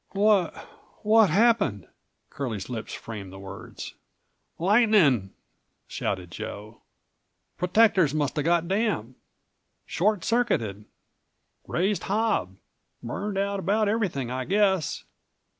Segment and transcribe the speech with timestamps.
[0.15, 1.87] "Wha—what happened?"
[2.31, 3.93] Curlie's lips framed the words.
[4.57, 5.31] "Lightning,"
[5.87, 6.81] shouted Joe.
[7.55, 9.15] "Protectors must have got damp.
[9.85, 10.85] Short circuited.
[11.67, 12.57] Raised hob.
[13.03, 15.03] Burned out about everything, I guess."